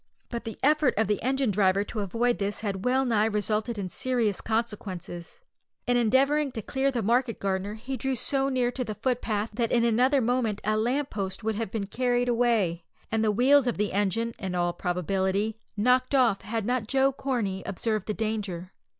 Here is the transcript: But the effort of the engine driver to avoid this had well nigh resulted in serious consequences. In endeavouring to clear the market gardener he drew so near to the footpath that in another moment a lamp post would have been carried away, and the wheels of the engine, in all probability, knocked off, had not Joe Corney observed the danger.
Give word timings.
But 0.29 0.45
the 0.45 0.57
effort 0.63 0.95
of 0.97 1.05
the 1.05 1.21
engine 1.21 1.51
driver 1.51 1.83
to 1.83 1.99
avoid 1.99 2.39
this 2.39 2.61
had 2.61 2.85
well 2.85 3.05
nigh 3.05 3.25
resulted 3.25 3.77
in 3.77 3.91
serious 3.91 4.41
consequences. 4.41 5.41
In 5.85 5.95
endeavouring 5.95 6.51
to 6.53 6.63
clear 6.63 6.89
the 6.89 7.03
market 7.03 7.39
gardener 7.39 7.75
he 7.75 7.97
drew 7.97 8.15
so 8.15 8.49
near 8.49 8.71
to 8.71 8.83
the 8.83 8.95
footpath 8.95 9.51
that 9.51 9.71
in 9.71 9.85
another 9.85 10.19
moment 10.19 10.59
a 10.63 10.75
lamp 10.75 11.11
post 11.11 11.43
would 11.43 11.53
have 11.53 11.69
been 11.69 11.85
carried 11.85 12.27
away, 12.29 12.83
and 13.11 13.23
the 13.23 13.29
wheels 13.29 13.67
of 13.67 13.77
the 13.77 13.93
engine, 13.93 14.33
in 14.39 14.55
all 14.55 14.73
probability, 14.73 15.59
knocked 15.77 16.15
off, 16.15 16.41
had 16.41 16.65
not 16.65 16.87
Joe 16.87 17.11
Corney 17.11 17.61
observed 17.67 18.07
the 18.07 18.15
danger. 18.15 18.73